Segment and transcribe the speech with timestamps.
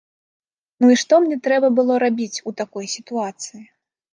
[0.83, 3.63] Ну і што мне трэба было рабіць у такой сітуацыі?